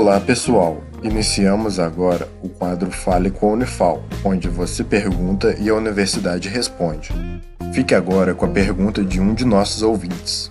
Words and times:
Olá 0.00 0.18
pessoal, 0.18 0.82
iniciamos 1.02 1.78
agora 1.78 2.26
o 2.42 2.48
quadro 2.48 2.90
Fale 2.90 3.30
com 3.30 3.50
a 3.50 3.52
Unifal, 3.52 4.02
onde 4.24 4.48
você 4.48 4.82
pergunta 4.82 5.54
e 5.60 5.68
a 5.68 5.74
universidade 5.74 6.48
responde. 6.48 7.10
Fique 7.74 7.94
agora 7.94 8.34
com 8.34 8.46
a 8.46 8.48
pergunta 8.48 9.04
de 9.04 9.20
um 9.20 9.34
de 9.34 9.44
nossos 9.44 9.82
ouvintes. 9.82 10.50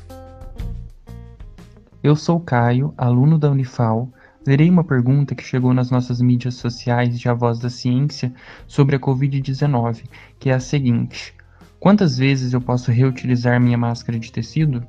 Eu 2.04 2.16
sou 2.16 2.40
Caio, 2.40 2.94
aluno 2.96 3.40
da 3.40 3.50
Unifal. 3.50 4.08
Lerei 4.46 4.70
uma 4.70 4.84
pergunta 4.84 5.34
que 5.34 5.44
chegou 5.44 5.74
nas 5.74 5.90
nossas 5.90 6.22
mídias 6.22 6.54
sociais 6.54 7.20
de 7.20 7.28
A 7.28 7.34
Voz 7.34 7.58
da 7.58 7.72
Ciência 7.72 8.32
sobre 8.68 8.98
a 8.98 9.00
Covid-19, 9.00 10.04
que 10.38 10.52
é 10.52 10.54
a 10.54 10.60
seguinte: 10.60 11.34
Quantas 11.80 12.20
vezes 12.20 12.54
eu 12.54 12.62
posso 12.62 12.92
reutilizar 12.92 13.60
minha 13.60 13.80
máscara 13.80 14.20
de 14.20 14.32
tecido? 14.32 14.88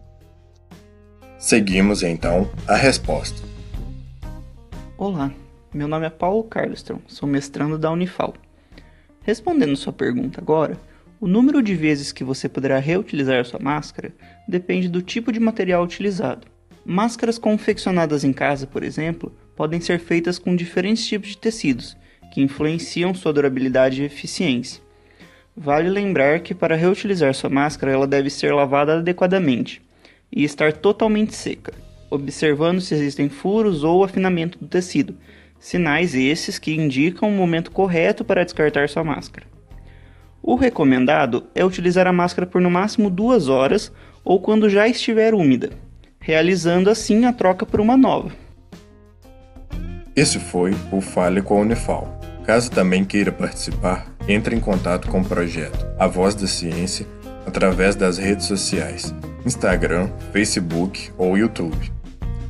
Seguimos 1.39 2.03
então 2.03 2.51
a 2.69 2.77
resposta. 2.77 3.50
Olá, 5.01 5.33
meu 5.73 5.89
nome 5.89 6.05
é 6.05 6.11
Paulo 6.11 6.45
Carlstrom, 6.45 6.99
sou 7.07 7.27
mestrando 7.27 7.79
da 7.79 7.91
Unifal. 7.91 8.35
Respondendo 9.23 9.75
sua 9.75 9.95
pergunta 9.95 10.43
agora, 10.43 10.79
o 11.19 11.27
número 11.27 11.63
de 11.63 11.75
vezes 11.75 12.13
que 12.13 12.23
você 12.23 12.51
poderá 12.51 12.79
reutilizar 12.79 13.43
sua 13.47 13.59
máscara 13.59 14.13
depende 14.47 14.91
do 14.91 15.01
tipo 15.01 15.33
de 15.33 15.41
material 15.41 15.83
utilizado. 15.83 16.47
Máscaras 16.85 17.39
confeccionadas 17.39 18.25
em 18.25 18.33
casa, 18.35 18.67
por 18.67 18.83
exemplo, 18.83 19.35
podem 19.57 19.81
ser 19.81 20.01
feitas 20.01 20.39
com 20.39 20.55
diferentes 20.55 21.07
tipos 21.07 21.31
de 21.31 21.39
tecidos, 21.39 21.97
que 22.31 22.43
influenciam 22.43 23.15
sua 23.15 23.33
durabilidade 23.33 24.03
e 24.03 24.05
eficiência. 24.05 24.83
Vale 25.57 25.89
lembrar 25.89 26.41
que 26.41 26.55
para 26.55 26.77
reutilizar 26.77 27.33
sua 27.33 27.49
máscara 27.49 27.91
ela 27.91 28.07
deve 28.07 28.29
ser 28.29 28.53
lavada 28.53 28.99
adequadamente 28.99 29.81
e 30.31 30.45
estar 30.45 30.75
totalmente 30.75 31.35
seca 31.35 31.73
observando 32.11 32.81
se 32.81 32.95
existem 32.95 33.29
furos 33.29 33.85
ou 33.85 34.03
afinamento 34.03 34.59
do 34.59 34.67
tecido, 34.67 35.17
sinais 35.59 36.15
esses 36.15 36.59
que 36.59 36.75
indicam 36.75 37.29
o 37.29 37.33
momento 37.33 37.71
correto 37.71 38.25
para 38.25 38.45
descartar 38.45 38.89
sua 38.89 39.05
máscara. 39.05 39.47
O 40.43 40.55
recomendado 40.55 41.45
é 41.55 41.65
utilizar 41.65 42.07
a 42.07 42.13
máscara 42.13 42.47
por 42.47 42.61
no 42.61 42.71
máximo 42.71 43.11
duas 43.11 43.49
horas 43.49 43.93
ou 44.25 44.41
quando 44.41 44.69
já 44.71 44.89
estiver 44.89 45.35
úmida, 45.35 45.71
realizando 46.19 46.91
assim 46.91 47.25
a 47.27 47.33
troca 47.33 47.65
por 47.65 47.81
uma 47.81 47.97
nova. 47.97 48.33
Esse 50.17 50.39
foi 50.39 50.75
o 50.91 51.01
Fale 51.01 51.41
com 51.41 51.59
a 51.59 51.61
Unifal. 51.61 52.19
Caso 52.45 52.71
também 52.71 53.05
queira 53.05 53.31
participar, 53.31 54.13
entre 54.27 54.57
em 54.57 54.61
contato 54.61 55.09
com 55.09 55.21
o 55.21 55.25
projeto 55.25 55.87
A 55.99 56.07
Voz 56.07 56.35
da 56.35 56.47
Ciência 56.47 57.07
através 57.47 57.95
das 57.95 58.19
redes 58.19 58.47
sociais, 58.47 59.15
Instagram, 59.45 60.09
Facebook 60.33 61.11
ou 61.17 61.39
YouTube. 61.39 61.93